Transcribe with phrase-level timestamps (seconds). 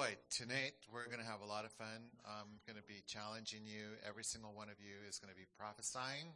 [0.00, 2.08] boy, tonight we're going to have a lot of fun.
[2.24, 4.00] I'm going to be challenging you.
[4.00, 6.32] Every single one of you is going to be prophesying,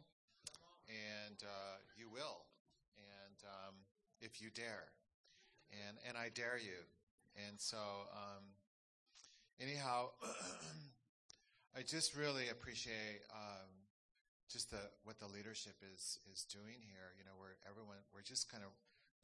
[0.85, 2.45] and uh, you will,
[2.93, 3.73] and um,
[4.21, 4.93] if you dare,
[5.73, 6.77] and and I dare you.
[7.49, 7.81] And so,
[8.13, 8.53] um,
[9.57, 10.13] anyhow,
[11.75, 13.73] I just really appreciate um,
[14.45, 17.17] just the what the leadership is is doing here.
[17.17, 18.69] You know, where everyone we're just kind of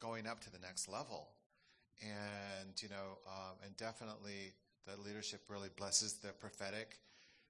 [0.02, 1.30] going up to the next level
[2.02, 4.52] and you know, um, and definitely
[4.86, 6.98] the leadership really blesses the prophetic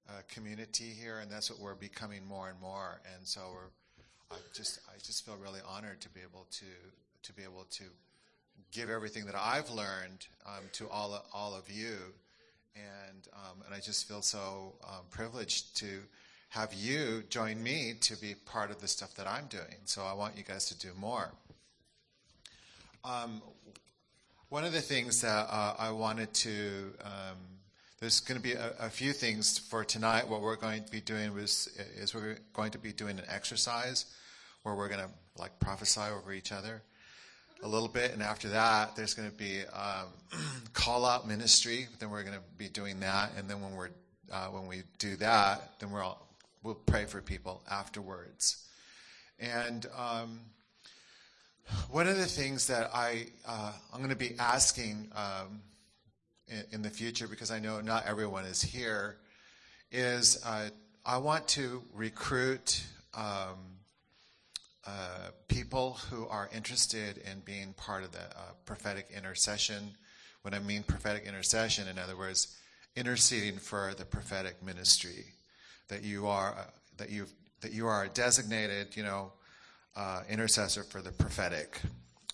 [0.09, 3.01] uh, community here, and that's what we're becoming more and more.
[3.15, 6.65] And so we're, I just, I just feel really honored to be able to,
[7.23, 7.83] to be able to
[8.71, 11.97] give everything that I've learned um, to all, all of you,
[12.75, 15.99] and um, and I just feel so um, privileged to
[16.49, 19.77] have you join me to be part of the stuff that I'm doing.
[19.85, 21.31] So I want you guys to do more.
[23.03, 23.41] Um,
[24.53, 27.37] one of the things that uh, I wanted to, um,
[27.99, 30.29] there's going to be a, a, few things for tonight.
[30.29, 34.05] What we're going to be doing was, is we're going to be doing an exercise
[34.61, 35.09] where we're going to
[35.39, 36.83] like prophesy over each other
[37.63, 40.09] a little bit, and after that, there's going to be um,
[40.73, 41.87] call out ministry.
[41.97, 43.89] Then we're going to be doing that, and then when we're
[44.31, 46.27] uh, when we do that, then we're all
[46.61, 48.67] we'll pray for people afterwards,
[49.39, 49.87] and.
[49.97, 50.41] Um,
[51.89, 55.61] one of the things that I, uh, I'm going to be asking um,
[56.47, 59.17] in, in, the future, because I know not everyone is here,
[59.91, 60.69] is uh,
[61.05, 63.57] I want to recruit um,
[64.85, 69.95] uh, people who are interested in being part of the uh, prophetic intercession.
[70.41, 72.57] When I mean prophetic intercession, in other words,
[72.95, 75.25] interceding for the prophetic ministry,
[75.87, 76.63] that you are uh,
[76.97, 77.27] that you
[77.61, 79.31] that you are designated, you know
[79.95, 81.79] uh, intercessor for the prophetic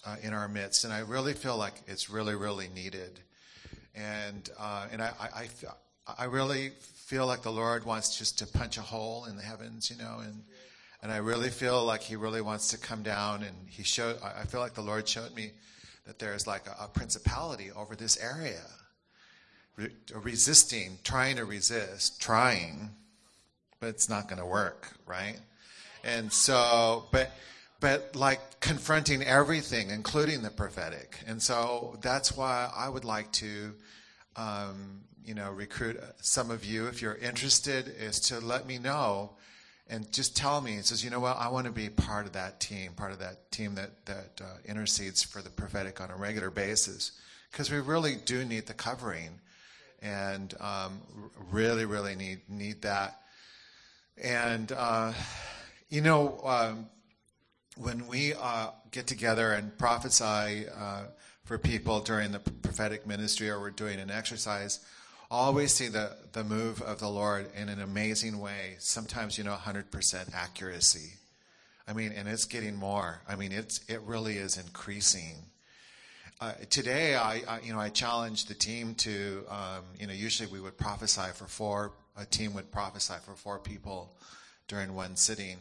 [0.05, 3.19] uh, in our midst, and I really feel like it's really, really needed.
[3.95, 5.49] And uh, and I, I,
[6.17, 9.89] I, really feel like the Lord wants just to punch a hole in the heavens,
[9.89, 10.43] you know, and
[11.01, 14.17] and I really feel like He really wants to come down, and He showed.
[14.23, 15.51] I feel like the Lord showed me
[16.05, 18.61] that there's like a, a principality over this area,
[19.75, 22.91] Re- resisting, trying to resist, trying,
[23.79, 25.39] but it's not going to work, right?
[26.03, 27.31] And so, but
[27.79, 31.17] but like confronting everything, including the prophetic.
[31.25, 33.73] And so that's why I would like to,
[34.35, 39.31] um, you know, recruit some of you if you're interested, is to let me know
[39.87, 40.75] and just tell me.
[40.75, 43.19] It says, you know what, I want to be part of that team, part of
[43.19, 47.13] that team that that uh, intercedes for the prophetic on a regular basis,
[47.51, 49.39] because we really do need the covering,
[50.01, 51.01] and um,
[51.49, 53.21] really, really need need that.
[54.21, 55.13] And uh,
[55.89, 56.39] you know.
[56.43, 56.89] Um,
[57.79, 61.03] when we uh, get together and prophesy uh,
[61.45, 64.79] for people during the prophetic ministry or we're doing an exercise,
[65.31, 68.75] always see the, the move of the Lord in an amazing way.
[68.79, 71.13] Sometimes, you know, 100% accuracy.
[71.87, 73.21] I mean, and it's getting more.
[73.27, 75.35] I mean, it's, it really is increasing.
[76.41, 80.49] Uh, today, I, I, you know, I challenged the team to, um, you know, usually
[80.51, 84.13] we would prophesy for four, a team would prophesy for four people
[84.67, 85.57] during one sitting.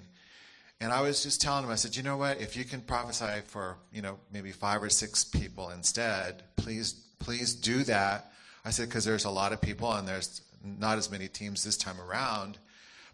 [0.81, 2.41] And I was just telling him, I said, you know what?
[2.41, 7.55] If you can prophesy for, you know, maybe five or six people instead, please, please
[7.55, 8.31] do that.
[8.65, 11.77] I said, because there's a lot of people and there's not as many teams this
[11.77, 12.59] time around.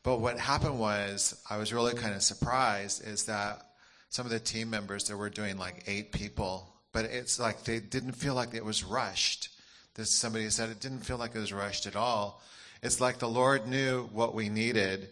[0.02, 3.66] But what happened was, I was really kind of surprised is that
[4.10, 7.80] some of the team members, that were doing like eight people, but it's like they
[7.80, 9.48] didn't feel like it was rushed.
[9.94, 12.42] This, somebody said it didn't feel like it was rushed at all.
[12.82, 15.08] It's like the Lord knew what we needed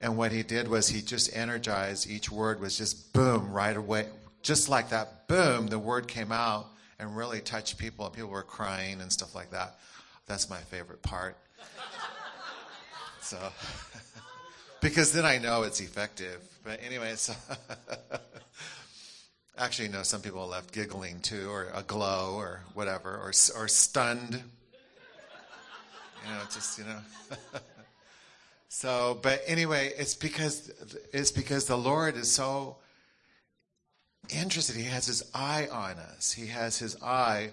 [0.00, 4.06] and what he did was he just energized each word was just boom right away.
[4.42, 6.66] Just like that, boom, the word came out
[6.98, 9.76] and really touched people, and people were crying and stuff like that.
[10.26, 11.36] That's my favorite part.
[13.20, 13.38] So,
[14.80, 16.40] because then I know it's effective.
[16.62, 17.32] But anyway, so
[19.58, 24.42] actually, no, some people left giggling too, or a glow, or whatever, or or stunned.
[26.24, 26.98] You know, just you know.
[28.68, 30.70] So, but anyway, it's because
[31.12, 32.76] it's because the Lord is so
[34.28, 34.76] interested.
[34.76, 36.32] He has his eye on us.
[36.32, 37.50] He has his eye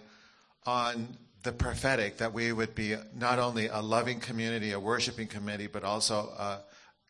[0.65, 5.68] on the prophetic that we would be not only a loving community, a worshiping community,
[5.68, 6.62] but also a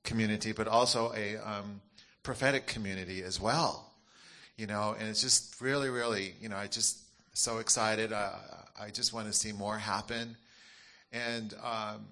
[0.04, 1.82] community, but also a um,
[2.24, 3.92] prophetic community as well.
[4.58, 7.00] You know, and it's just really, really, you know, I just
[7.34, 8.12] so excited.
[8.12, 8.32] Uh,
[8.80, 10.36] I just want to see more happen,
[11.12, 12.06] and um,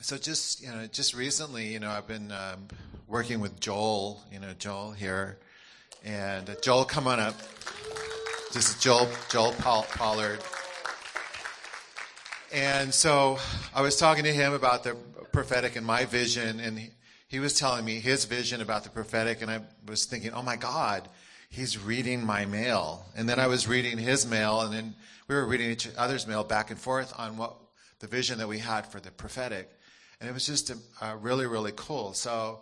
[0.00, 2.68] so just you know, just recently, you know, I've been um,
[3.06, 4.22] working with Joel.
[4.32, 5.38] You know, Joel here,
[6.04, 7.36] and uh, Joel, come on up.
[8.52, 10.40] This is Joel Joel Pollard.
[12.52, 13.38] and so
[13.74, 14.96] I was talking to him about the
[15.32, 16.90] prophetic and my vision, and he,
[17.26, 20.56] he was telling me his vision about the prophetic, and I was thinking, oh my
[20.56, 21.08] God,
[21.50, 23.04] he's reading my mail.
[23.16, 24.94] And then I was reading his mail, and then
[25.26, 27.56] we were reading each other's mail back and forth on what
[27.98, 29.68] the vision that we had for the prophetic.
[30.20, 32.12] And it was just a, a really, really cool.
[32.12, 32.60] So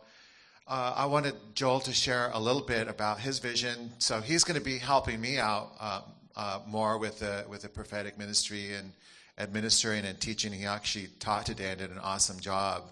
[0.68, 3.90] uh, I wanted Joel to share a little bit about his vision.
[3.98, 6.00] So he's going to be helping me out uh,
[6.36, 8.92] uh, more with the with the prophetic ministry and
[9.38, 10.52] administering and teaching.
[10.52, 12.84] He actually taught today and did an awesome job.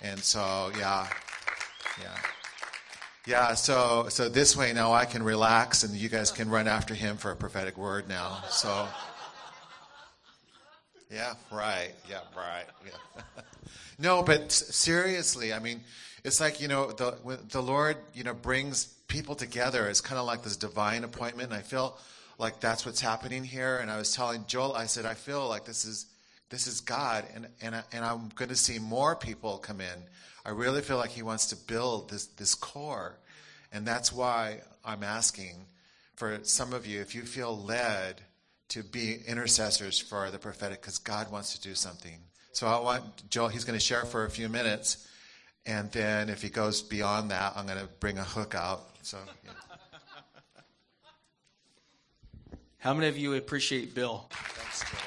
[0.00, 1.06] And so, yeah,
[2.00, 2.18] yeah.
[3.24, 6.92] Yeah, so so this way now I can relax and you guys can run after
[6.92, 8.42] him for a prophetic word now.
[8.50, 8.88] So
[11.12, 11.90] Yeah, right.
[12.08, 12.64] Yeah, right.
[12.84, 13.22] Yeah.
[13.98, 15.80] no, but seriously, I mean,
[16.24, 19.88] it's like, you know, the the Lord, you know, brings people together.
[19.88, 21.50] It's kind of like this divine appointment.
[21.50, 21.98] And I feel
[22.38, 25.64] like that's what's happening here and I was telling Joel I said I feel like
[25.64, 26.06] this is
[26.48, 30.02] this is God and and I, and I'm going to see more people come in
[30.44, 33.18] I really feel like He wants to build this, this core.
[33.72, 35.66] And that's why I'm asking
[36.16, 38.20] for some of you, if you feel led
[38.72, 42.18] to be intercessors for the prophetic, because God wants to do something.
[42.52, 45.08] So I want Joel, he's going to share for a few minutes.
[45.66, 48.80] And then if he goes beyond that, I'm going to bring a hook out.
[49.02, 49.18] So.
[49.44, 49.50] Yeah.
[52.78, 54.26] How many of you appreciate Bill?
[54.30, 54.98] Thanks, Joel.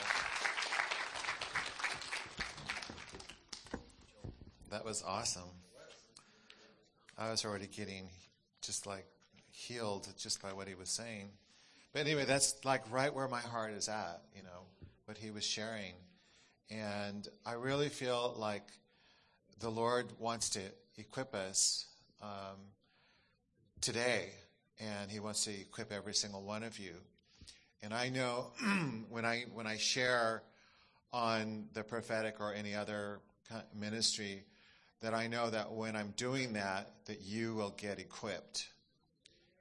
[4.70, 5.50] That was awesome.
[7.18, 8.10] I was already getting
[8.62, 9.06] just like
[9.52, 11.30] healed just by what he was saying.
[11.95, 14.65] But anyway, that's like right where my heart is at, you know,
[15.06, 15.94] what he was sharing.
[16.69, 18.68] And I really feel like
[19.62, 20.59] the Lord wants to
[20.97, 21.86] equip us
[22.21, 22.57] um,
[23.80, 24.31] today,
[24.77, 26.95] and He wants to equip every single one of you.
[27.81, 28.47] And I know
[29.09, 30.44] when I when I share
[31.13, 33.21] on the prophetic or any other
[33.74, 34.44] ministry,
[35.01, 38.68] that I know that when I'm doing that, that you will get equipped.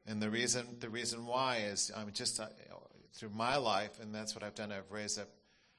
[0.07, 2.47] And the reason, the reason why is I'm just uh,
[3.15, 4.73] through my life, and that's what I've done.
[4.73, 5.29] I've raised up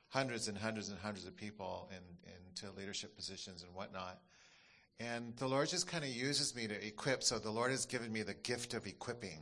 [0.10, 4.20] hundreds and hundreds and hundreds of people in, into leadership positions and whatnot.
[5.00, 7.22] And the Lord just kind of uses me to equip.
[7.22, 9.40] So the Lord has given me the gift of equipping.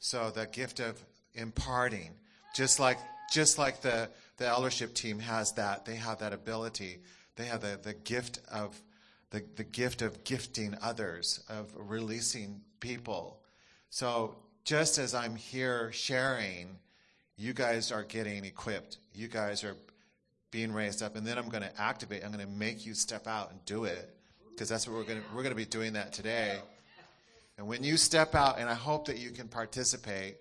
[0.00, 1.02] So the gift of
[1.34, 2.10] imparting,
[2.54, 2.98] just like
[3.32, 6.98] just like the the eldership team has that, they have that ability
[7.36, 8.80] they have the, the gift of
[9.30, 13.40] the, the gift of gifting others, of releasing people.
[13.94, 16.78] So just as I'm here sharing,
[17.36, 18.98] you guys are getting equipped.
[19.14, 19.76] You guys are
[20.50, 22.24] being raised up, and then I'm going to activate.
[22.24, 24.12] I'm going to make you step out and do it,
[24.50, 26.58] because that's what we're going to we're going to be doing that today.
[27.56, 30.38] And when you step out, and I hope that you can participate.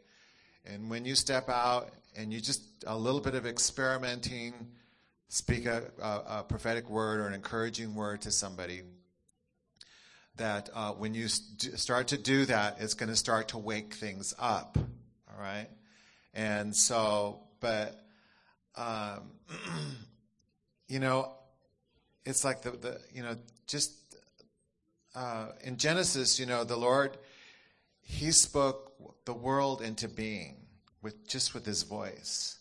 [0.65, 4.55] And when you step out, and you just a little bit of experimenting
[5.27, 8.81] speak a, a, a, prophetic word or an encouraging word to somebody,
[10.37, 13.93] that uh, when you st- start to do that, it's going to start to wake
[13.93, 14.77] things up.
[14.77, 15.67] All right?
[16.33, 17.99] And so, but,
[18.75, 19.31] um,
[20.87, 21.31] you know,
[22.25, 23.35] it's like the, the you know,
[23.67, 23.93] just
[25.15, 27.17] uh, in Genesis, you know, the Lord,
[28.01, 28.93] He spoke
[29.25, 30.57] the world into being
[31.01, 32.57] with just with His voice.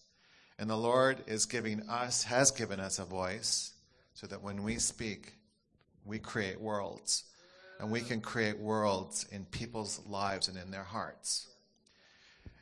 [0.58, 3.72] And the Lord is giving us, has given us a voice
[4.14, 5.34] so that when we speak,
[6.04, 7.24] we create worlds.
[7.82, 11.48] And we can create worlds in people's lives and in their hearts.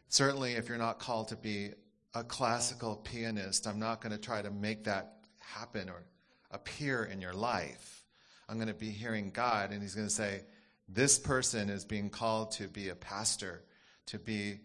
[0.08, 1.72] Certainly, if you're not called to be
[2.14, 6.04] a classical pianist, I'm not going to try to make that happen or
[6.50, 8.02] appear in your life.
[8.48, 10.40] I'm going to be hearing God, and He's going to say,
[10.88, 13.62] This person is being called to be a pastor,
[14.06, 14.60] to be,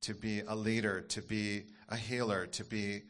[0.00, 3.02] to be a leader, to be a healer, to be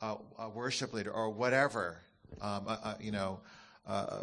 [0.00, 2.00] a, a worship leader, or whatever,
[2.40, 3.40] um, a, a, you know,
[3.86, 4.22] uh,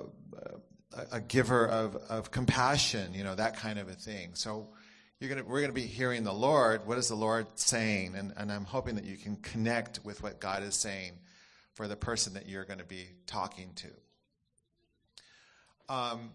[1.11, 4.31] a, giver of, of compassion, you know, that kind of a thing.
[4.33, 4.69] So
[5.19, 6.85] you're gonna, we're going to be hearing the Lord.
[6.85, 8.15] What is the Lord saying?
[8.15, 11.13] And, and I'm hoping that you can connect with what God is saying
[11.73, 13.87] for the person that you're going to be talking to.
[15.89, 16.31] Um,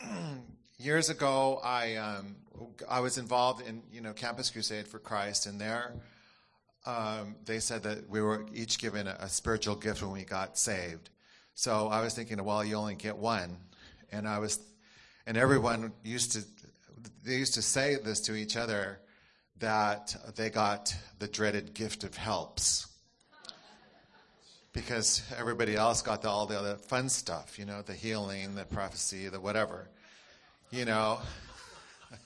[0.78, 2.36] years ago, I um,
[2.88, 5.94] I was involved in you know Campus Crusade for Christ, and there
[6.86, 10.56] um, they said that we were each given a, a, spiritual gift when we got
[10.56, 11.10] saved.
[11.54, 13.56] So I was thinking, well, you only get one,
[14.12, 14.60] and I was,
[15.26, 16.44] and everyone used to,
[17.24, 19.00] they used to say this to each other
[19.58, 22.86] that they got the dreaded gift of helps
[24.72, 28.66] because everybody else got the, all the other fun stuff, you know, the healing, the
[28.66, 29.88] prophecy, the whatever,
[30.70, 31.18] you know.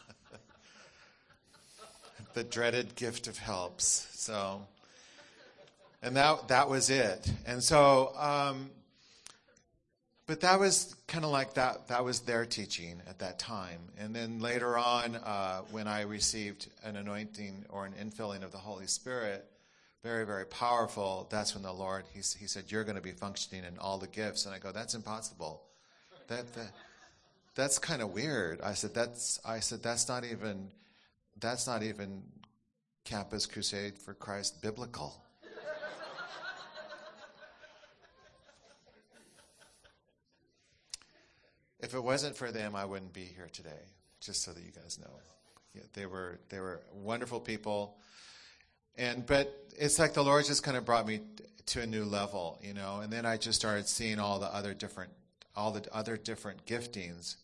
[2.35, 4.09] the dreaded gift of helps.
[4.13, 4.67] So,
[6.03, 7.33] and that that was it.
[7.47, 8.71] And so, um,
[10.31, 11.89] but that was kind of like that.
[11.89, 13.81] That was their teaching at that time.
[13.99, 18.59] And then later on, uh, when I received an anointing or an infilling of the
[18.59, 19.45] Holy Spirit,
[20.05, 21.27] very very powerful.
[21.33, 24.07] That's when the Lord he he said, "You're going to be functioning in all the
[24.07, 25.65] gifts." And I go, "That's impossible.
[26.29, 26.71] That, that
[27.57, 30.71] that's kind of weird." I said, "That's I said that's not even
[31.41, 32.23] that's not even
[33.03, 35.25] Campus Crusade for Christ biblical."
[41.83, 43.83] If it wasn't for them, I wouldn't be here today.
[44.21, 45.11] Just so that you guys know,
[45.75, 47.97] yeah, they were they were wonderful people,
[48.97, 51.21] and but it's like the Lord just kind of brought me
[51.67, 53.01] to a new level, you know.
[53.01, 55.11] And then I just started seeing all the other different
[55.57, 57.37] all the other different giftings,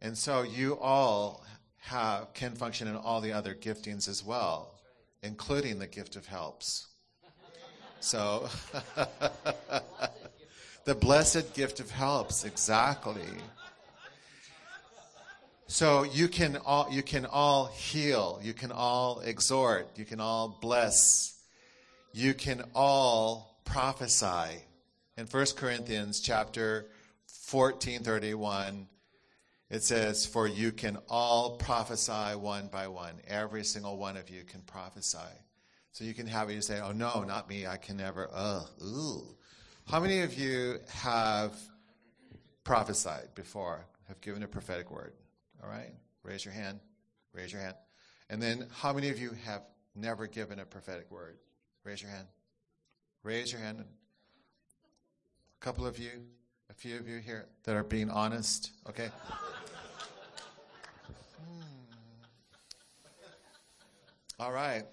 [0.00, 1.44] and so you all
[1.78, 4.78] have can function in all the other giftings as well,
[5.24, 6.86] including the gift of helps.
[7.98, 8.48] So.
[10.84, 13.22] the blessed gift of helps, exactly.
[15.72, 20.58] So you can all you can all heal, you can all exhort, you can all
[20.60, 21.42] bless,
[22.12, 24.66] you can all prophesy.
[25.16, 26.90] In 1 Corinthians chapter
[27.46, 28.86] 14, 31,
[29.70, 33.14] it says, For you can all prophesy one by one.
[33.26, 35.32] Every single one of you can prophesy.
[35.92, 38.28] So you can have you say, Oh no, not me, I can never.
[38.30, 39.36] Ugh, ooh.
[39.86, 41.56] How many of you have
[42.62, 45.14] prophesied before, have given a prophetic word?
[45.62, 45.94] All right?
[46.22, 46.80] Raise your hand.
[47.32, 47.74] Raise your hand.
[48.28, 49.62] And then, how many of you have
[49.94, 51.36] never given a prophetic word?
[51.84, 52.26] Raise your hand.
[53.22, 53.78] Raise your hand.
[53.80, 56.10] A couple of you,
[56.70, 59.10] a few of you here that are being honest, okay?
[61.36, 61.62] Hmm.
[64.40, 64.84] All right.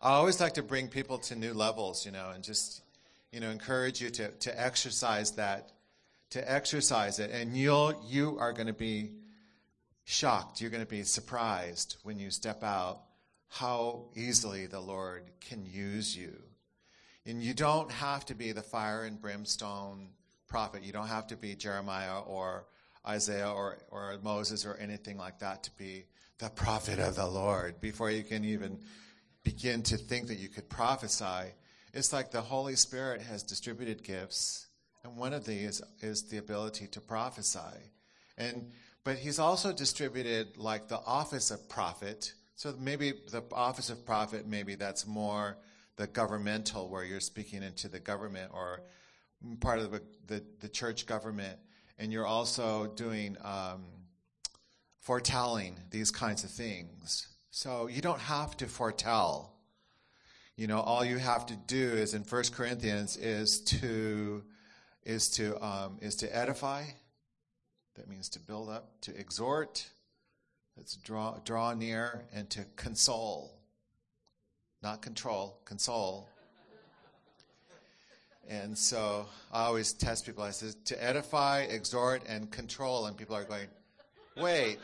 [0.00, 2.82] I always like to bring people to new levels, you know, and just,
[3.30, 5.70] you know, encourage you to, to exercise that
[6.32, 7.30] to exercise it.
[7.30, 9.12] And you'll, you are going to be
[10.04, 10.60] shocked.
[10.60, 13.02] You're going to be surprised when you step out
[13.48, 16.32] how easily the Lord can use you.
[17.26, 20.08] And you don't have to be the fire and brimstone
[20.48, 20.82] prophet.
[20.82, 22.64] You don't have to be Jeremiah or
[23.06, 26.04] Isaiah or, or Moses or anything like that to be
[26.38, 28.78] the prophet of the Lord before you can even
[29.44, 31.52] begin to think that you could prophesy.
[31.92, 34.66] It's like the Holy Spirit has distributed gifts
[35.04, 37.90] and one of these is the ability to prophesy.
[38.38, 38.70] And
[39.04, 42.34] but he's also distributed like the office of prophet.
[42.54, 45.58] So maybe the office of prophet, maybe that's more
[45.96, 48.82] the governmental, where you're speaking into the government or
[49.60, 51.58] part of the, the, the church government,
[51.98, 53.84] and you're also doing um,
[55.00, 57.26] foretelling these kinds of things.
[57.50, 59.52] So you don't have to foretell.
[60.56, 64.44] You know, all you have to do is in First Corinthians is to
[65.04, 66.84] is to, um, is to edify.
[67.94, 69.86] That means to build up, to exhort,
[70.76, 73.52] that's draw, draw near, and to console.
[74.82, 76.28] Not control, console.
[78.48, 80.42] And so I always test people.
[80.42, 83.06] I say to edify, exhort, and control.
[83.06, 83.68] And people are going,
[84.36, 84.78] wait.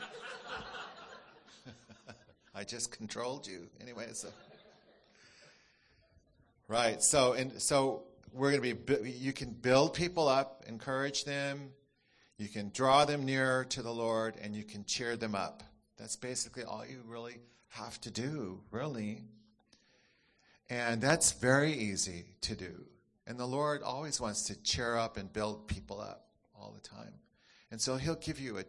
[2.55, 3.67] I just controlled you.
[3.81, 4.29] Anyway, so.
[6.69, 7.03] Right.
[7.03, 8.03] So, and so
[8.39, 11.71] we're going to be, you can build people up, encourage them,
[12.37, 15.65] you can draw them nearer to the Lord, and you can cheer them up.
[15.99, 17.39] That's basically all you really
[17.71, 19.23] have to do, really.
[20.71, 22.85] And that's very easy to do.
[23.27, 27.15] And the Lord always wants to cheer up and build people up all the time.
[27.73, 28.65] And so He'll give you a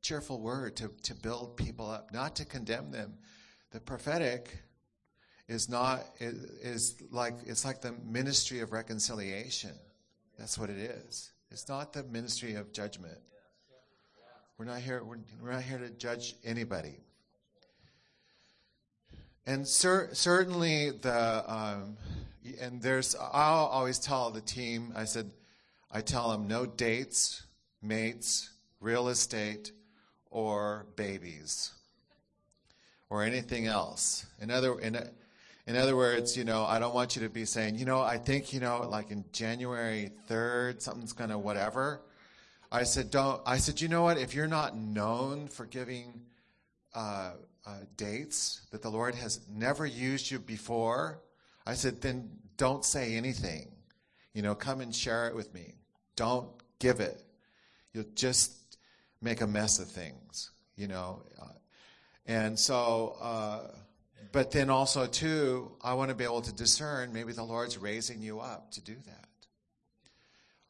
[0.00, 3.14] cheerful word to, to build people up, not to condemn them.
[3.72, 4.56] The prophetic
[5.48, 9.72] is not is like it's like the ministry of reconciliation.
[10.38, 11.32] That's what it is.
[11.50, 13.18] It's not the ministry of judgment.
[14.58, 15.02] We're not here.
[15.02, 16.96] We're, we're not here to judge anybody.
[19.46, 21.96] And cer- certainly the um,
[22.60, 24.92] and there's I'll always tell the team.
[24.94, 25.30] I said
[25.90, 27.44] I tell them no dates,
[27.80, 28.50] mates,
[28.80, 29.72] real estate,
[30.30, 31.72] or babies,
[33.08, 34.26] or anything else.
[34.40, 34.96] In other in
[35.68, 38.16] in other words, you know, I don't want you to be saying, you know, I
[38.16, 42.00] think, you know, like in January 3rd, something's going to whatever.
[42.72, 43.42] I said, don't.
[43.44, 44.16] I said, you know what?
[44.16, 46.22] If you're not known for giving
[46.94, 47.32] uh,
[47.66, 51.20] uh, dates that the Lord has never used you before,
[51.66, 53.70] I said, then don't say anything.
[54.32, 55.74] You know, come and share it with me.
[56.16, 56.48] Don't
[56.78, 57.22] give it.
[57.92, 58.78] You'll just
[59.20, 61.24] make a mess of things, you know.
[61.38, 61.46] Uh,
[62.24, 63.68] and so, uh,
[64.32, 68.20] but then also too, I want to be able to discern maybe the Lord's raising
[68.20, 69.28] you up to do that.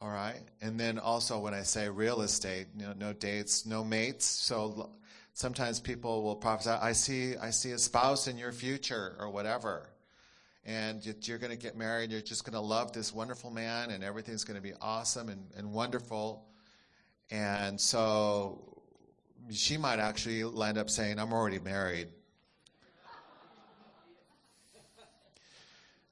[0.01, 3.83] All right, and then also when I say real estate, you know, no dates, no
[3.83, 4.25] mates.
[4.25, 4.91] So
[5.33, 9.89] sometimes people will prophesy, "I see, I see a spouse in your future," or whatever,
[10.63, 12.11] and you're going to get married.
[12.11, 15.45] You're just going to love this wonderful man, and everything's going to be awesome and,
[15.57, 16.45] and wonderful.
[17.29, 18.81] And so
[19.51, 22.07] she might actually end up saying, "I'm already married."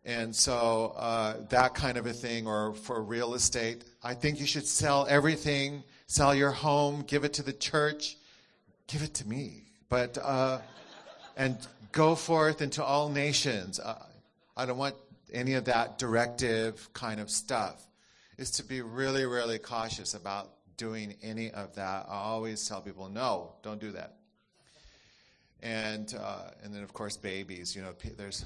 [0.08, 4.46] And so uh, that kind of a thing, or for real estate, I think you
[4.46, 8.16] should sell everything, sell your home, give it to the church,
[8.88, 9.64] give it to me.
[9.90, 10.60] But uh,
[11.36, 11.58] and
[11.92, 13.82] go forth into all nations.
[13.82, 14.02] Uh,
[14.56, 14.96] I don't want
[15.34, 17.86] any of that directive kind of stuff.
[18.38, 22.06] Is to be really, really cautious about doing any of that.
[22.08, 24.14] I always tell people, no, don't do that.
[25.62, 27.76] And uh, and then of course babies.
[27.76, 28.46] You know, there's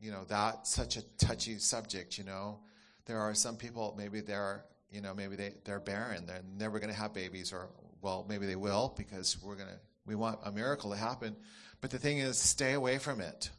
[0.00, 2.58] you know, that's such a touchy subject, you know.
[3.06, 6.26] There are some people, maybe they're, you know, maybe they, they're barren.
[6.26, 7.68] They're never going to have babies or,
[8.00, 11.36] well, maybe they will because we're going to, we want a miracle to happen.
[11.80, 13.50] But the thing is, stay away from it.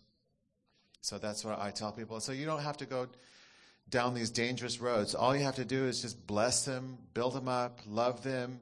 [1.02, 2.20] So that's what I tell people.
[2.20, 3.08] So you don't have to go
[3.90, 5.14] down these dangerous roads.
[5.14, 8.60] All you have to do is just bless them, build them up, love them,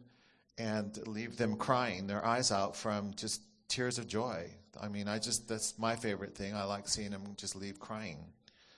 [0.58, 4.50] and leave them crying their eyes out from just tears of joy.
[4.80, 6.56] I mean, I just, that's my favorite thing.
[6.56, 8.18] I like seeing them just leave crying.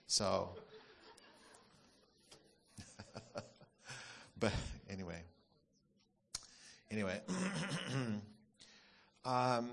[0.08, 0.50] So,
[4.40, 4.54] but
[4.90, 5.22] anyway.
[6.92, 7.20] Anyway.
[9.26, 9.72] um,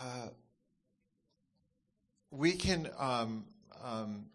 [0.00, 0.28] uh,
[2.30, 3.44] we can, um,
[3.84, 4.26] um,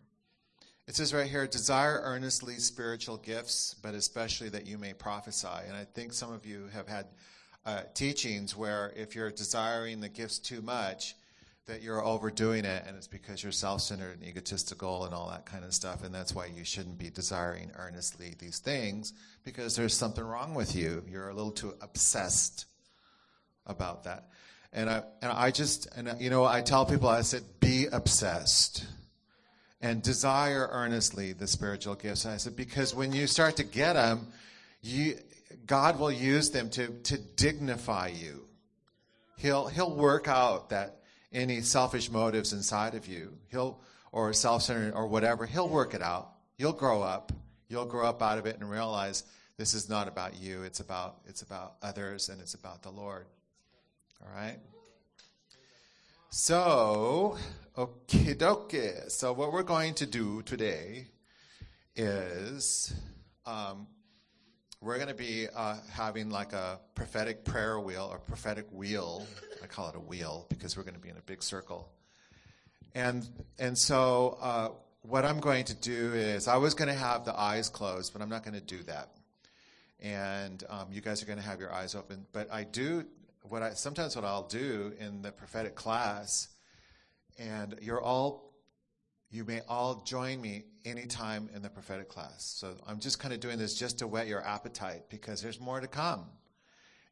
[0.87, 5.47] it says right here, desire earnestly spiritual gifts, but especially that you may prophesy.
[5.67, 7.07] And I think some of you have had
[7.67, 11.15] uh, teachings where if you're desiring the gifts too much,
[11.65, 15.65] that you're overdoing it and it's because you're self-centered and egotistical and all that kind
[15.65, 16.01] of stuff.
[16.01, 19.11] And that's why you shouldn't be desiring earnestly these things
[19.43, 21.03] because there's something wrong with you.
[21.09, 22.67] You're a little too obsessed
[23.65, 24.29] about that.
[24.71, 28.85] And i and i just and you know i tell people i said be obsessed
[29.81, 32.25] and desire earnestly the spiritual gifts.
[32.25, 34.27] And i said because when you start to get them
[34.81, 35.17] you
[35.65, 38.45] God will use them to, to dignify you.
[39.37, 43.79] He'll, he'll work out that any selfish motives inside of you, he'll,
[44.11, 46.31] or self-centered or whatever, he'll work it out.
[46.57, 47.31] You'll grow up.
[47.69, 49.23] You'll grow up out of it and realize
[49.57, 50.63] this is not about you.
[50.63, 53.25] It's about, it's about others and it's about the Lord.
[54.21, 54.57] All right?
[56.29, 57.37] So,
[57.77, 59.11] okay, dokie.
[59.11, 61.07] So what we're going to do today
[61.95, 62.93] is
[63.45, 63.87] um,
[64.81, 69.25] we're going to be uh, having like a prophetic prayer wheel or prophetic wheel.
[69.63, 71.89] I call it a wheel because we're going to be in a big circle.
[72.93, 73.27] And
[73.59, 74.69] and so uh,
[75.01, 78.21] what I'm going to do is I was going to have the eyes closed, but
[78.21, 79.11] I'm not going to do that.
[79.99, 82.25] And um, you guys are going to have your eyes open.
[82.31, 83.05] But I do
[83.43, 86.49] what I sometimes what I'll do in the prophetic class,
[87.39, 88.46] and you're all
[89.29, 92.43] you may all join me anytime in the prophetic class.
[92.57, 95.79] So I'm just kind of doing this just to whet your appetite because there's more
[95.79, 96.25] to come.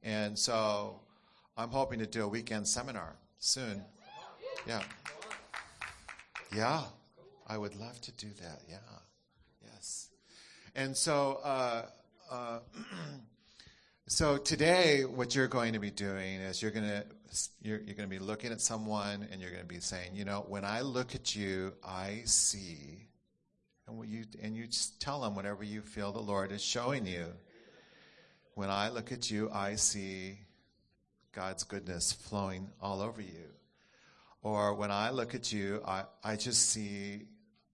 [0.02, 1.02] And so
[1.58, 3.84] I'm hoping to do a weekend seminar soon.
[4.68, 4.82] Yeah.
[6.56, 6.84] Yeah.
[7.48, 8.62] I would love to do that.
[8.70, 8.78] Yeah.
[9.64, 10.10] Yes.
[10.76, 11.86] And so, uh,
[12.32, 12.60] uh,
[14.08, 17.06] so today, what you're going to be doing is you're going to
[17.62, 20.26] you're, you're going to be looking at someone and you're going to be saying, you
[20.26, 23.08] know, when I look at you, I see,
[23.88, 27.26] and you and you just tell them whatever you feel the Lord is showing you.
[28.54, 30.38] When I look at you, I see
[31.34, 33.50] God's goodness flowing all over you.
[34.44, 37.24] Or when I look at you, I, I just see,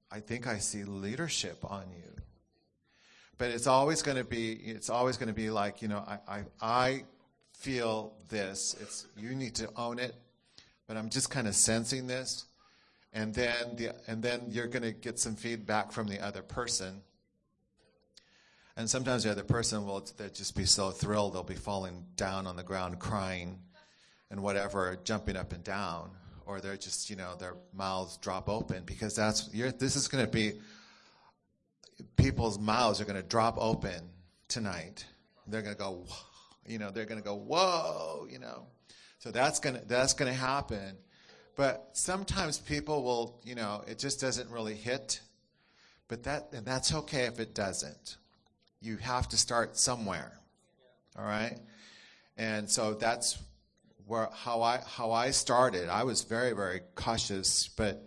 [0.10, 2.21] I think I see leadership on you.
[3.42, 6.20] But it's always going to be, it's always going to be like, you know, I,
[6.28, 7.04] I, I
[7.54, 8.76] feel this.
[8.80, 10.14] It's you need to own it,
[10.88, 12.46] but I'm just kind of sensing this,
[13.14, 17.02] and then the and then you're going to get some feedback from the other person.
[18.78, 22.46] And sometimes the other person will they'll just be so thrilled they'll be falling down
[22.46, 23.58] on the ground crying,
[24.30, 26.12] and whatever, jumping up and down,
[26.46, 30.30] or they're just you know their mouths drop open because that's this is going to
[30.30, 30.60] be
[32.16, 34.10] people's mouths are going to drop open
[34.48, 35.06] tonight.
[35.48, 36.16] They're going to go Whoa.
[36.68, 38.68] you know, they're going to go, whoa, you know.
[39.20, 40.98] So that's going to, that's going to happen.
[41.56, 45.22] But sometimes people will, you know, it just doesn't really hit.
[46.08, 48.18] But that, and that's okay if it doesn't.
[48.82, 50.40] You have to start somewhere.
[51.18, 51.58] All right?
[52.38, 53.38] And so that's
[54.08, 55.88] where how I how I started.
[55.88, 58.06] I was very very cautious, but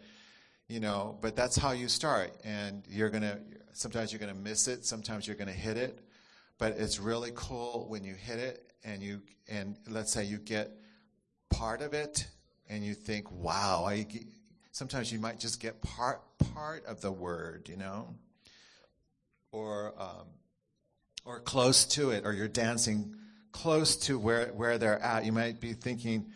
[0.68, 3.38] you know, but that's how you start, and you're gonna
[3.74, 6.00] sometimes you're gonna miss it, sometimes you're gonna hit it,
[6.58, 10.70] but it's really cool when you hit it and you and let's say you get
[11.50, 12.26] part of it
[12.68, 14.06] and you think, wow, I.
[14.72, 16.20] Sometimes you might just get part
[16.52, 18.08] part of the word, you know,
[19.52, 20.26] or um,
[21.24, 23.14] or close to it, or you're dancing
[23.54, 25.24] close to where, where they're at.
[25.24, 26.26] You might be thinking,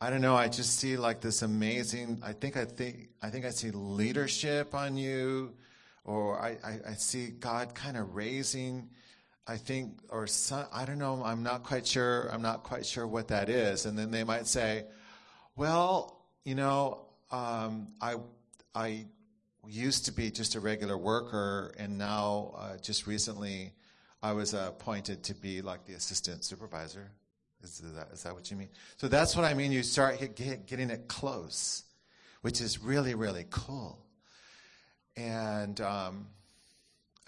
[0.00, 3.44] I don't know, I just see like this amazing, I think I think, I think
[3.44, 5.52] I see leadership on you,
[6.04, 8.88] or I, I, I see God kind of raising,
[9.46, 13.06] I think, or some, I don't know, I'm not quite sure, I'm not quite sure
[13.06, 13.86] what that is.
[13.86, 14.84] And then they might say,
[15.56, 18.16] well, you know, um, I,
[18.74, 19.06] I
[19.66, 23.72] used to be just a regular worker, and now uh, just recently
[24.22, 27.10] I was appointed to be like the assistant supervisor.
[27.62, 28.70] Is that, is that what you mean?
[28.96, 29.70] So that's what I mean.
[29.70, 31.84] You start get, getting it close,
[32.40, 33.98] which is really, really cool.
[35.16, 36.26] And um,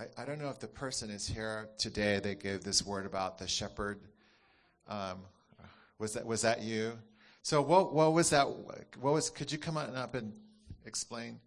[0.01, 2.21] I, I, don't know if the person is here today.
[2.21, 4.01] They gave this word about the shepherd.
[4.89, 5.19] Um,
[5.99, 6.99] was that was that you?
[7.43, 8.49] So what what was that?
[8.49, 9.31] What was?
[9.31, 10.33] Could you come on up and
[10.87, 11.39] explain?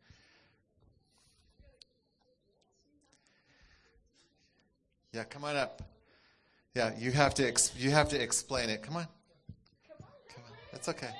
[5.13, 5.82] Yeah, come on up.
[6.76, 8.84] Yeah, you have to ex- you have to explain it.
[8.84, 9.08] Come on.
[10.34, 10.52] Come on.
[10.74, 11.12] That's okay.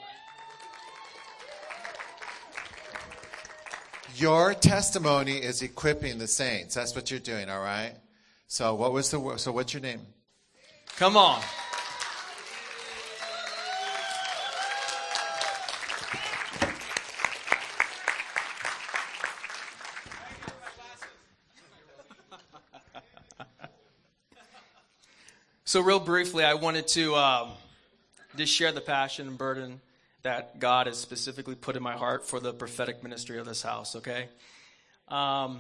[4.14, 6.76] Your testimony is equipping the saints.
[6.76, 7.94] That's what you're doing, all right?
[8.48, 10.02] So, what was the so what's your name?
[10.98, 11.42] Come on.
[25.68, 27.50] So, real briefly, I wanted to um,
[28.38, 29.82] just share the passion and burden
[30.26, 33.96] that God has specifically put in my heart for the prophetic ministry of this house,
[33.96, 34.28] okay?
[35.08, 35.60] Um,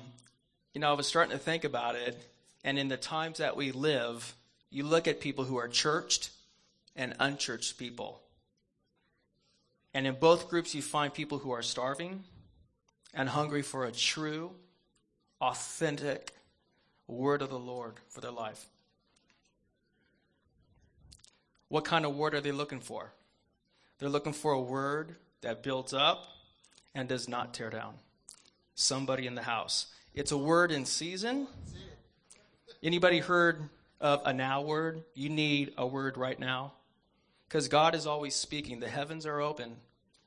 [0.73, 2.17] you know, I was starting to think about it,
[2.63, 4.33] and in the times that we live,
[4.71, 6.31] you look at people who are churched
[6.95, 8.19] and unchurched people.
[9.93, 12.23] And in both groups, you find people who are starving
[13.13, 14.49] and hungry for a true,
[15.41, 16.33] authentic
[17.07, 18.65] word of the Lord for their life.
[21.67, 23.11] What kind of word are they looking for?
[23.97, 26.27] They're looking for a word that builds up
[26.93, 27.95] and does not tear down.
[28.73, 29.87] Somebody in the house.
[30.13, 31.47] It's a word in season.
[32.83, 33.69] Anybody heard
[34.01, 35.03] of a now word?
[35.13, 36.73] You need a word right now.
[37.47, 38.79] Because God is always speaking.
[38.79, 39.77] The heavens are open.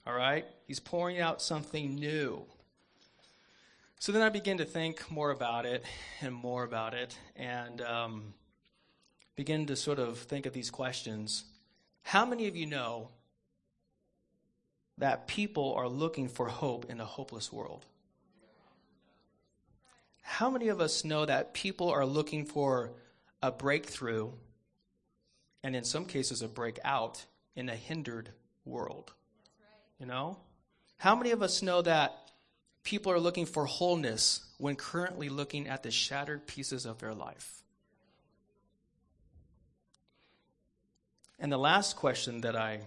[0.06, 0.46] All right?
[0.66, 2.44] He's pouring out something new.
[3.98, 5.84] So then I begin to think more about it
[6.20, 7.18] and more about it.
[7.36, 8.34] And um,
[9.36, 11.44] begin to sort of think of these questions,
[12.02, 13.10] how many of you know
[14.98, 17.84] that people are looking for hope in a hopeless world?
[20.22, 22.92] How many of us know that people are looking for
[23.42, 24.30] a breakthrough
[25.62, 27.24] and in some cases a breakout
[27.56, 28.30] in a hindered
[28.64, 29.12] world?
[29.98, 30.38] You know?
[30.98, 32.30] How many of us know that
[32.82, 37.62] people are looking for wholeness when currently looking at the shattered pieces of their life?
[41.38, 42.80] And the last question that I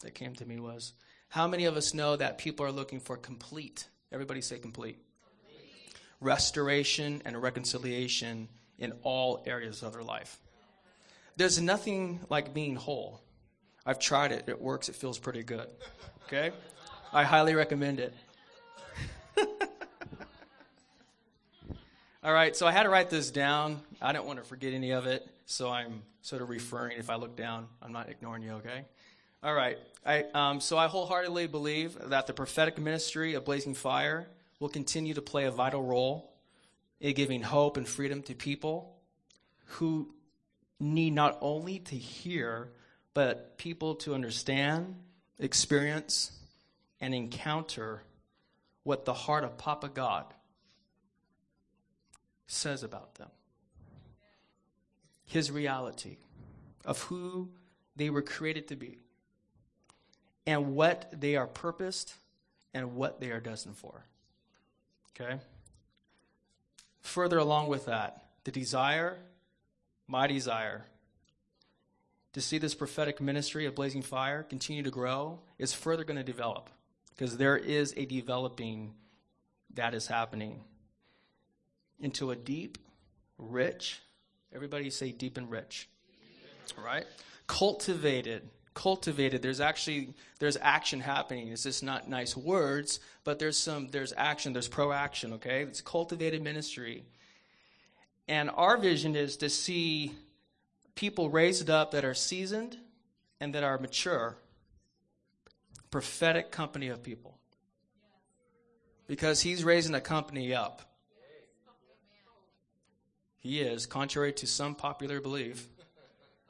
[0.00, 0.92] that came to me was,
[1.34, 3.88] how many of us know that people are looking for complete?
[4.12, 5.00] Everybody say complete.
[5.24, 5.96] complete.
[6.20, 10.38] Restoration and reconciliation in all areas of their life.
[11.36, 13.20] There's nothing like being whole.
[13.84, 14.44] I've tried it.
[14.46, 14.88] It works.
[14.88, 15.66] It feels pretty good.
[16.26, 16.52] Okay?
[17.12, 18.14] I highly recommend it.
[22.22, 23.80] All right, so I had to write this down.
[24.00, 26.96] I don't want to forget any of it, so I'm sort of referring.
[26.96, 28.84] If I look down, I'm not ignoring you, okay?
[29.44, 29.76] All right.
[30.06, 34.26] I, um, so I wholeheartedly believe that the prophetic ministry of Blazing Fire
[34.58, 36.32] will continue to play a vital role
[36.98, 38.96] in giving hope and freedom to people
[39.66, 40.14] who
[40.80, 42.70] need not only to hear,
[43.12, 44.94] but people to understand,
[45.38, 46.32] experience,
[47.02, 48.02] and encounter
[48.82, 50.24] what the heart of Papa God
[52.46, 53.28] says about them.
[55.26, 56.16] His reality
[56.86, 57.50] of who
[57.94, 59.00] they were created to be
[60.46, 62.14] and what they are purposed
[62.72, 64.04] and what they are destined for.
[65.20, 65.38] Okay?
[67.02, 69.18] Further along with that, the desire,
[70.06, 70.84] my desire,
[72.32, 76.24] to see this prophetic ministry of Blazing Fire continue to grow is further going to
[76.24, 76.68] develop
[77.10, 78.92] because there is a developing
[79.74, 80.60] that is happening
[82.00, 82.78] into a deep,
[83.38, 84.00] rich,
[84.52, 85.88] everybody say deep and rich,
[86.76, 87.06] right?
[87.46, 89.40] Cultivated, cultivated.
[89.40, 91.48] There's actually there's action happening.
[91.48, 94.52] It's just not nice words, but there's some there's action.
[94.52, 95.34] There's proaction.
[95.34, 97.04] Okay, it's cultivated ministry.
[98.26, 100.12] And our vision is to see
[100.94, 102.76] people raised up that are seasoned
[103.40, 104.36] and that are mature,
[105.90, 107.38] prophetic company of people.
[109.06, 110.80] Because he's raising a company up.
[113.38, 115.68] He is, contrary to some popular belief.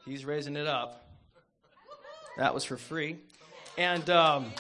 [0.07, 1.04] He's raising it up.
[2.37, 3.19] That was for free.
[3.79, 4.53] And um,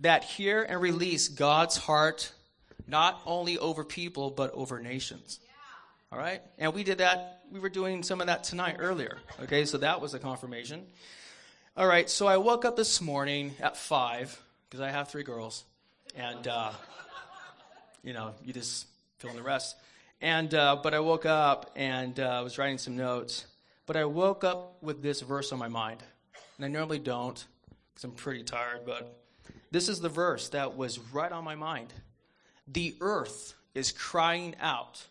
[0.00, 2.32] that hear and release God's heart,
[2.86, 5.40] not only over people, but over nations.
[6.12, 6.42] All right?
[6.58, 7.42] And we did that.
[7.50, 9.18] We were doing some of that tonight earlier.
[9.42, 10.86] Okay, so that was a confirmation.
[11.76, 15.64] All right, so I woke up this morning at 5, because I have three girls.
[16.14, 16.72] And, uh,
[18.02, 18.86] you know, you just
[19.18, 19.76] fill in the rest.
[20.20, 23.44] And uh, but I woke up and uh, I was writing some notes.
[23.86, 26.02] But I woke up with this verse on my mind,
[26.56, 27.44] and I normally don't
[27.92, 28.80] because I'm pretty tired.
[28.86, 29.20] But
[29.70, 31.92] this is the verse that was right on my mind.
[32.66, 35.06] The earth is crying out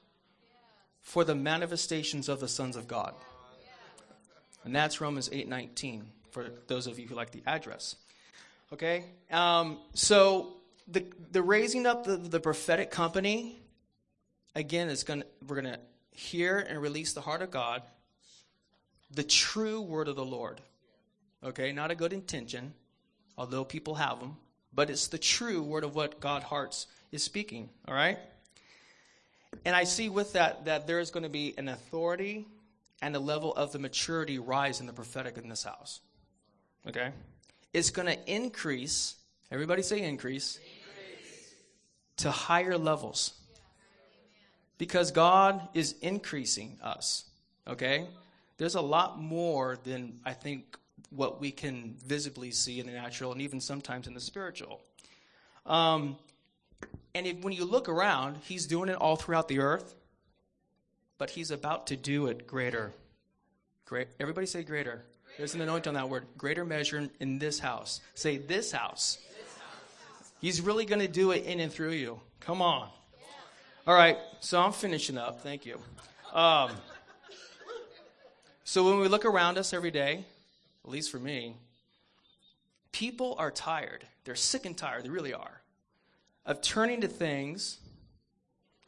[1.01, 3.13] for the manifestations of the sons of God,
[4.63, 7.95] and that's Romans eight nineteen for those of you who like the address.
[8.71, 10.53] Okay, um, so
[10.87, 13.61] the the raising up the, the prophetic company
[14.55, 15.79] again is going we're going to
[16.11, 17.83] hear and release the heart of God,
[19.13, 20.61] the true word of the Lord.
[21.43, 22.73] Okay, not a good intention,
[23.37, 24.37] although people have them,
[24.73, 28.17] but it's the true word of what God hearts is speaking, all right?
[29.65, 32.47] And I see with that that there is going to be an authority
[33.01, 35.99] and a level of the maturity rise in the prophetic in this house.
[36.87, 37.11] Okay?
[37.73, 39.15] It's going to increase,
[39.51, 41.53] everybody say increase, increase.
[42.17, 43.33] to higher levels
[44.77, 47.25] because God is increasing us.
[47.67, 48.07] Okay?
[48.57, 50.77] There's a lot more than I think
[51.09, 54.81] what we can visibly see in the natural and even sometimes in the spiritual.
[55.65, 56.17] Um,
[57.15, 59.95] and if, when you look around, He's doing it all throughout the earth,
[61.17, 62.91] but He's about to do it greater.
[63.85, 64.07] Great.
[64.19, 65.03] Everybody say greater.
[65.37, 66.25] There's an anointing on that word.
[66.37, 68.01] Greater measure in this house.
[68.13, 69.17] Say this house.
[69.29, 70.31] This house.
[70.41, 72.19] He's really going to do it in and through you.
[72.39, 72.89] Come on.
[73.85, 75.41] All right, so I'm finishing up.
[75.41, 75.77] Thank you.
[76.33, 76.71] Um,
[78.63, 80.25] so when we look around us every day,
[80.83, 81.55] at least for me,
[82.91, 84.05] people are tired.
[84.23, 85.03] They're sick and tired.
[85.03, 85.61] They really are.
[86.45, 87.79] Of turning to things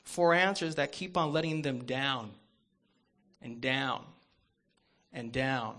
[0.03, 2.31] for answers that keep on letting them down
[3.41, 4.03] and down
[5.11, 5.75] and down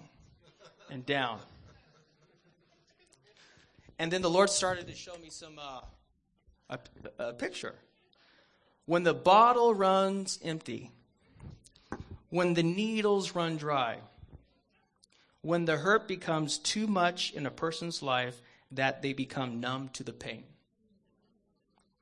[0.90, 1.38] and down.
[3.98, 5.80] And then the Lord started to show me some uh,
[6.70, 6.78] a,
[7.18, 7.74] a picture
[8.86, 10.92] when the bottle runs empty,
[12.30, 13.98] when the needles run dry,
[15.42, 20.02] when the hurt becomes too much in a person's life that they become numb to
[20.02, 20.44] the pain,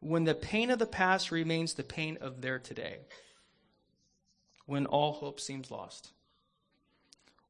[0.00, 2.98] when the pain of the past remains the pain of their today,
[4.66, 6.12] when all hope seems lost,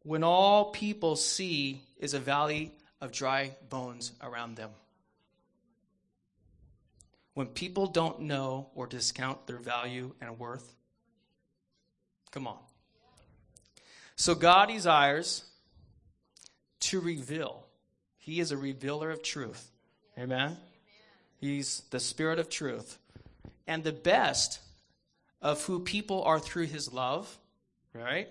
[0.02, 4.70] when all people see is a valley of dry bones around them.
[7.34, 10.74] When people don't know or discount their value and worth?
[12.34, 12.58] Come on.
[14.16, 15.44] So God desires
[16.80, 17.64] to reveal.
[18.18, 19.70] He is a revealer of truth.
[20.18, 20.56] Amen?
[21.40, 22.98] He's the spirit of truth.
[23.68, 24.58] And the best
[25.40, 27.38] of who people are through his love,
[27.92, 28.28] right?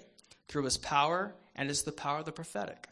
[0.49, 2.89] Through his power, and it's the power of the prophetic.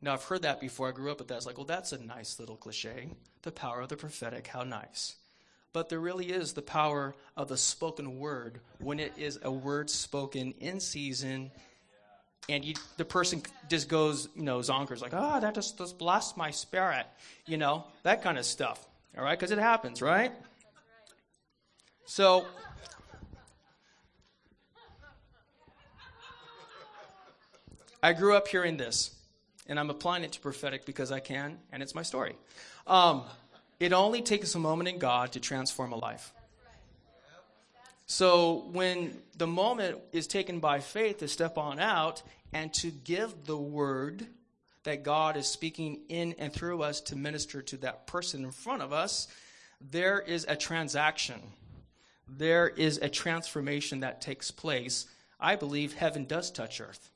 [0.00, 0.88] Now, I've heard that before.
[0.88, 1.38] I grew up with that.
[1.38, 3.08] It's like, well, that's a nice little cliche.
[3.42, 5.16] The power of the prophetic, how nice.
[5.72, 9.88] But there really is the power of the spoken word when it is a word
[9.88, 11.50] spoken in season
[12.48, 16.36] and you, the person just goes, you know, zonkers, like, oh, that just, just blessed
[16.36, 17.06] my spirit,
[17.46, 18.84] you know, that kind of stuff.
[19.16, 19.38] All right?
[19.38, 20.32] Because it happens, right?
[22.06, 22.44] So,
[28.02, 29.14] I grew up hearing this
[29.68, 32.34] and I'm applying it to prophetic because I can, and it's my story.
[32.86, 33.22] Um,
[33.80, 36.32] it only takes a moment in God to transform a life.
[38.06, 43.46] So when the moment is taken by faith to step on out and to give
[43.46, 44.26] the word
[44.82, 48.82] that God is speaking in and through us to minister to that person in front
[48.82, 49.28] of us,
[49.80, 51.40] there is a transaction.
[52.28, 55.06] There is a transformation that takes place.
[55.38, 57.10] I believe heaven does touch earth.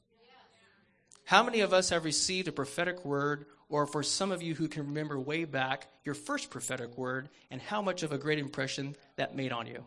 [1.24, 4.68] How many of us have received a prophetic word, or for some of you who
[4.68, 8.96] can remember way back, your first prophetic word, and how much of a great impression
[9.16, 9.84] that made on you?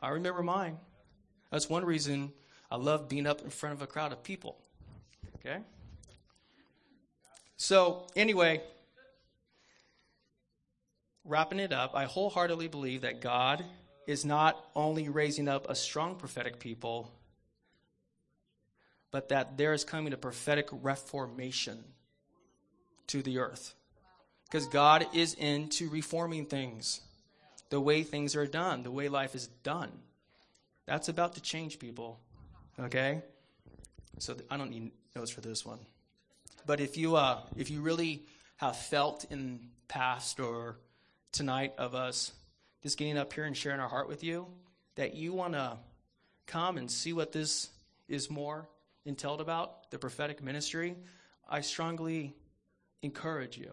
[0.00, 0.78] I remember mine.
[1.50, 2.32] That's one reason
[2.70, 4.56] I love being up in front of a crowd of people.
[5.36, 5.58] Okay?
[7.56, 8.62] So, anyway,
[11.24, 13.64] wrapping it up, I wholeheartedly believe that God
[14.06, 17.10] is not only raising up a strong prophetic people,
[19.10, 21.82] but that there is coming a prophetic reformation
[23.08, 23.74] to the earth.
[24.46, 27.00] Because God is into reforming things,
[27.70, 29.90] the way things are done, the way life is done.
[30.86, 32.20] That's about to change people.
[32.78, 33.22] Okay?
[34.18, 35.78] So th- I don't need notes for this one.
[36.64, 38.24] But if you uh, if you really
[38.56, 40.76] have felt in past or
[41.32, 42.32] tonight of us
[42.82, 44.46] just getting up here and sharing our heart with you,
[44.94, 45.76] that you want to
[46.46, 47.68] come and see what this
[48.08, 48.68] is more
[49.04, 50.96] entailed about, the prophetic ministry,
[51.48, 52.34] I strongly
[53.06, 53.72] encourage you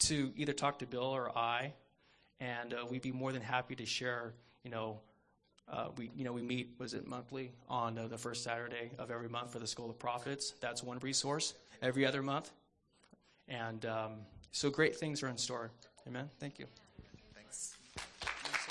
[0.00, 1.72] to either talk to Bill or I,
[2.40, 4.34] and uh, we'd be more than happy to share.
[4.64, 5.00] You know,
[5.68, 9.10] uh, we you know we meet was it monthly on uh, the first Saturday of
[9.10, 10.54] every month for the School of Prophets.
[10.60, 12.50] That's one resource every other month,
[13.48, 14.12] and um,
[14.52, 15.70] so great things are in store.
[16.06, 16.28] Amen.
[16.38, 16.66] Thank you.